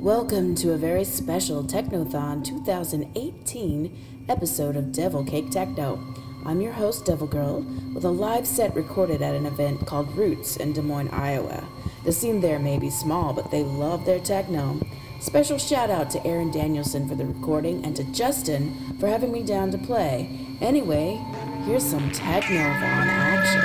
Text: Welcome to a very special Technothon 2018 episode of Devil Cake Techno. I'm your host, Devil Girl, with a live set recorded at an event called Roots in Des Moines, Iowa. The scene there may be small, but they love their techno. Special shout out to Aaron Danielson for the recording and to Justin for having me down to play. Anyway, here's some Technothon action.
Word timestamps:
Welcome 0.00 0.54
to 0.56 0.72
a 0.74 0.76
very 0.76 1.02
special 1.02 1.64
Technothon 1.64 2.44
2018 2.44 4.24
episode 4.28 4.76
of 4.76 4.92
Devil 4.92 5.24
Cake 5.24 5.50
Techno. 5.50 6.00
I'm 6.46 6.60
your 6.60 6.70
host, 6.72 7.04
Devil 7.04 7.26
Girl, 7.26 7.62
with 7.92 8.04
a 8.04 8.08
live 8.08 8.46
set 8.46 8.76
recorded 8.76 9.22
at 9.22 9.34
an 9.34 9.44
event 9.44 9.88
called 9.88 10.16
Roots 10.16 10.56
in 10.56 10.72
Des 10.72 10.82
Moines, 10.82 11.08
Iowa. 11.08 11.66
The 12.04 12.12
scene 12.12 12.40
there 12.40 12.60
may 12.60 12.78
be 12.78 12.90
small, 12.90 13.32
but 13.32 13.50
they 13.50 13.64
love 13.64 14.04
their 14.04 14.20
techno. 14.20 14.80
Special 15.18 15.58
shout 15.58 15.90
out 15.90 16.10
to 16.10 16.24
Aaron 16.24 16.52
Danielson 16.52 17.08
for 17.08 17.16
the 17.16 17.26
recording 17.26 17.84
and 17.84 17.96
to 17.96 18.04
Justin 18.12 18.94
for 19.00 19.08
having 19.08 19.32
me 19.32 19.42
down 19.42 19.72
to 19.72 19.78
play. 19.78 20.30
Anyway, 20.60 21.20
here's 21.64 21.82
some 21.82 22.08
Technothon 22.12 23.08
action. 23.08 23.64